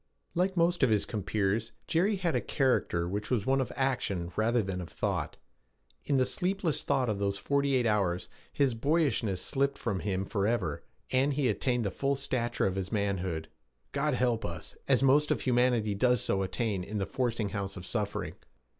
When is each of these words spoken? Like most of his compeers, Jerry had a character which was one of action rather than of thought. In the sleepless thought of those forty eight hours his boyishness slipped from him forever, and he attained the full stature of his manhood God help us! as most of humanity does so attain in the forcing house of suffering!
Like 0.33 0.57
most 0.57 0.81
of 0.81 0.89
his 0.89 1.05
compeers, 1.05 1.73
Jerry 1.85 2.15
had 2.15 2.35
a 2.35 2.41
character 2.41 3.07
which 3.07 3.29
was 3.29 3.45
one 3.45 3.61
of 3.61 3.71
action 3.75 4.31
rather 4.35 4.63
than 4.63 4.81
of 4.81 4.89
thought. 4.89 5.37
In 6.05 6.17
the 6.17 6.25
sleepless 6.25 6.81
thought 6.81 7.07
of 7.07 7.19
those 7.19 7.37
forty 7.37 7.75
eight 7.75 7.85
hours 7.85 8.27
his 8.51 8.73
boyishness 8.73 9.43
slipped 9.43 9.77
from 9.77 9.99
him 9.99 10.25
forever, 10.25 10.83
and 11.11 11.33
he 11.35 11.49
attained 11.49 11.85
the 11.85 11.91
full 11.91 12.15
stature 12.15 12.65
of 12.65 12.77
his 12.77 12.91
manhood 12.91 13.47
God 13.91 14.15
help 14.15 14.43
us! 14.43 14.75
as 14.87 15.03
most 15.03 15.29
of 15.29 15.41
humanity 15.41 15.93
does 15.93 16.19
so 16.19 16.41
attain 16.41 16.83
in 16.83 16.97
the 16.97 17.05
forcing 17.05 17.49
house 17.49 17.77
of 17.77 17.85
suffering! 17.85 18.33